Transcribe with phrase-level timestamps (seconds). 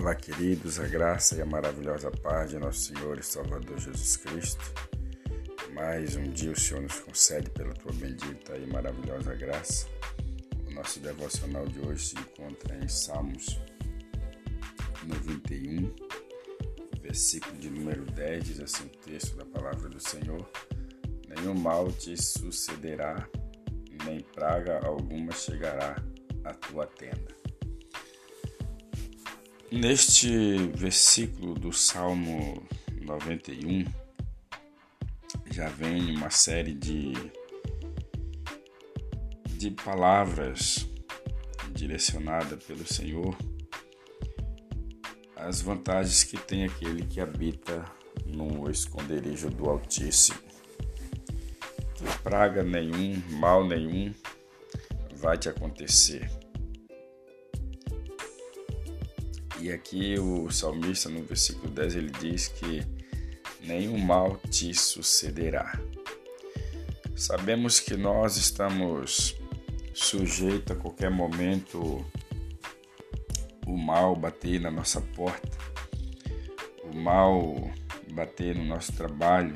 [0.00, 4.64] Olá, queridos, a graça e a maravilhosa paz de nosso Senhor e Salvador Jesus Cristo.
[5.74, 9.86] Mais um dia o Senhor nos concede pela tua bendita e maravilhosa graça.
[10.66, 13.60] O nosso devocional de hoje se encontra em Salmos
[15.04, 15.94] 91,
[17.02, 20.50] versículo de número 10, diz assim o texto da palavra do Senhor:
[21.28, 23.28] Nenhum mal te sucederá,
[24.06, 26.02] nem praga alguma chegará
[26.42, 27.39] à tua tenda.
[29.72, 32.60] Neste versículo do Salmo
[33.02, 33.84] 91,
[35.48, 37.12] já vem uma série de,
[39.46, 40.88] de palavras
[41.72, 43.36] direcionadas pelo Senhor
[45.36, 47.84] as vantagens que tem aquele que habita
[48.26, 50.40] no esconderijo do Altíssimo.
[51.94, 54.12] Que praga nenhum, mal nenhum
[55.14, 56.39] vai te acontecer
[59.60, 62.82] E aqui o salmista no versículo 10 ele diz que
[63.60, 65.78] nenhum mal te sucederá.
[67.14, 69.36] Sabemos que nós estamos
[69.92, 72.02] sujeitos a qualquer momento
[73.66, 75.58] o mal bater na nossa porta,
[76.82, 77.70] o mal
[78.12, 79.54] bater no nosso trabalho,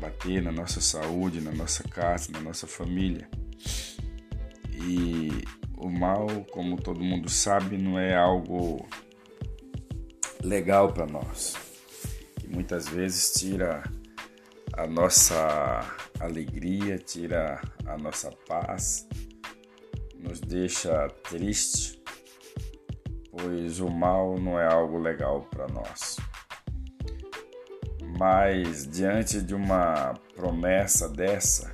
[0.00, 3.28] bater na nossa saúde, na nossa casa, na nossa família.
[4.72, 5.17] E
[5.80, 8.84] o mal, como todo mundo sabe, não é algo
[10.42, 11.54] legal para nós.
[12.42, 13.82] E muitas vezes tira
[14.72, 15.80] a nossa
[16.20, 19.08] alegria, tira a nossa paz,
[20.14, 22.02] nos deixa triste,
[23.30, 26.16] pois o mal não é algo legal para nós.
[28.18, 31.72] Mas diante de uma promessa dessa,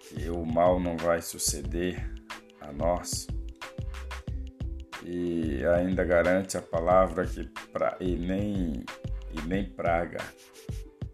[0.00, 2.15] que o mal não vai suceder,
[2.68, 3.26] a nós.
[5.04, 8.84] E ainda garante a palavra que pra, e, nem,
[9.32, 10.18] e nem praga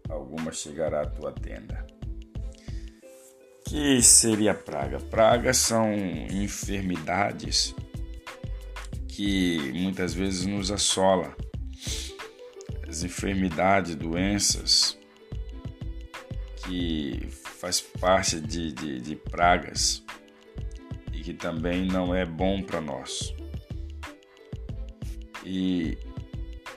[0.09, 1.85] alguma chegará à tua tenda.
[3.65, 4.99] Que seria praga?
[4.99, 7.75] Pragas são enfermidades
[9.07, 11.35] que muitas vezes nos assola.
[12.87, 14.97] As enfermidades, doenças
[16.65, 20.03] que faz parte de, de, de pragas
[21.23, 23.33] que também não é bom para nós.
[25.45, 25.97] E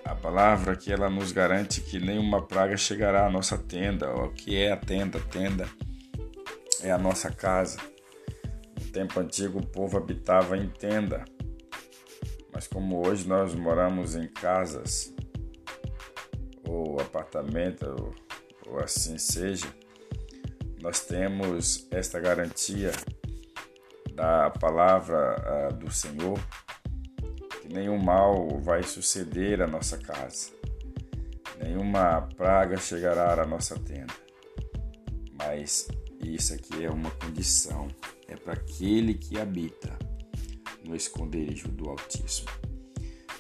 [0.05, 4.15] a palavra que ela nos garante que nenhuma praga chegará à nossa tenda.
[4.15, 5.19] O que é a tenda?
[5.21, 5.69] tenda
[6.81, 7.79] é a nossa casa.
[8.81, 11.25] No tempo antigo o povo habitava em tenda,
[12.53, 15.13] mas como hoje nós moramos em casas
[16.65, 19.67] ou apartamento ou, ou assim seja,
[20.81, 22.93] nós temos esta garantia
[24.17, 25.37] da palavra
[25.71, 26.41] uh, do Senhor,
[27.61, 30.51] que nenhum mal vai suceder à nossa casa,
[31.63, 34.15] nenhuma praga chegará à nossa tenda.
[35.39, 35.87] Mas
[36.23, 37.89] isso aqui é uma condição,
[38.27, 39.97] é para aquele que habita
[40.83, 42.49] no esconderijo do Altíssimo.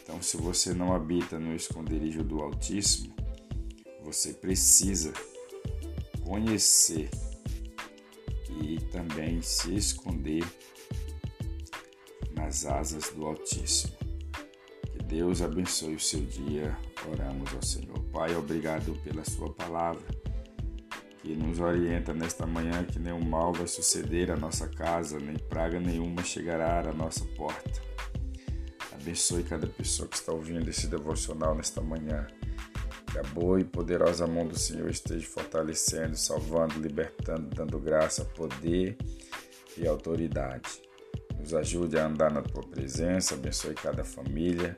[0.02, 3.16] Então, se você não habita no esconderijo do Altíssimo,
[4.04, 5.12] você precisa
[6.22, 7.08] conhecer
[8.50, 10.44] e também se esconder
[12.34, 13.96] nas asas do Altíssimo.
[14.92, 16.76] Que Deus abençoe o seu dia.
[17.10, 17.98] Oramos ao Senhor.
[18.12, 20.06] Pai, obrigado pela sua palavra
[21.26, 25.80] que nos orienta nesta manhã que nenhum mal vai suceder à nossa casa, nem praga
[25.80, 27.82] nenhuma chegará à nossa porta.
[28.92, 32.28] Abençoe cada pessoa que está ouvindo esse devocional nesta manhã.
[33.16, 38.94] Que a boa e poderosa mão do Senhor esteja fortalecendo, salvando, libertando, dando graça, poder
[39.74, 40.82] e autoridade.
[41.38, 44.76] Nos ajude a andar na tua presença, abençoe cada família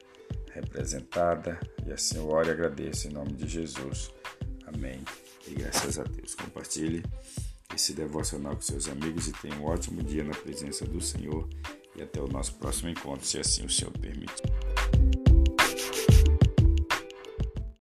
[0.53, 4.15] representada e assim eu oro e agradeço em nome de Jesus.
[4.67, 5.01] Amém.
[5.49, 6.37] E graças a Deus.
[6.37, 7.03] Compartilhe
[7.75, 11.49] esse devocional com seus amigos e tenha um ótimo dia na presença do Senhor.
[11.97, 14.98] E até o nosso próximo encontro, se assim o Senhor permitir.